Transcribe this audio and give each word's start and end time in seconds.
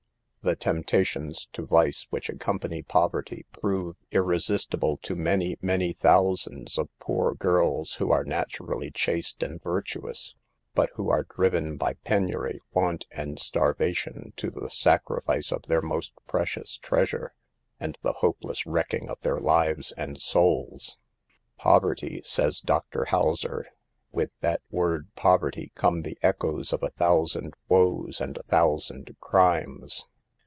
The 0.43 0.55
temptations 0.55 1.47
to 1.53 1.67
vice, 1.67 2.07
which 2.09 2.27
accompany 2.27 2.81
poverty, 2.81 3.45
prove 3.51 3.95
irresistible 4.09 4.97
to 5.03 5.15
many, 5.15 5.55
many 5.61 5.93
thou 5.93 6.33
sands 6.33 6.79
of 6.79 6.89
poor 6.97 7.35
girls 7.35 7.93
who 7.93 8.11
are 8.11 8.23
naturally 8.23 8.89
chaste 8.89 9.43
and 9.43 9.61
virtuous, 9.61 10.33
but 10.73 10.89
who 10.95 11.11
are 11.11 11.25
driven 11.29 11.77
by 11.77 11.93
penury, 11.93 12.53
THE 12.53 12.59
PEBILS 12.73 12.73
OF 12.73 12.73
POVERTY. 12.73 13.07
137 13.19 13.21
want 13.21 13.29
and 13.29 13.39
starvation, 13.39 14.33
to 14.37 14.49
the 14.49 14.69
sacrifice 14.71 15.51
of 15.51 15.61
their 15.67 15.79
most 15.83 16.13
priceless 16.25 16.77
treasure, 16.77 17.35
and 17.79 17.99
the 18.01 18.13
hopeless 18.13 18.65
wrecking 18.65 19.09
of 19.09 19.19
their 19.21 19.39
lives 19.39 19.91
and 19.95 20.19
souls," 20.19 20.97
Poverty," 21.59 22.19
says 22.23 22.61
Dr. 22.61 23.05
Houser;" 23.05 23.67
with 24.11 24.31
that 24.39 24.61
word' 24.71 25.09
poverty' 25.15 25.71
come 25.75 25.99
the 25.99 26.17
echoes 26.23 26.73
of 26.73 26.81
a 26.81 26.89
thou 26.97 27.25
sand 27.25 27.53
woes 27.69 28.19
and 28.19 28.37
a 28.37 28.41
thousand 28.43 29.15
crimes. 29.19 30.07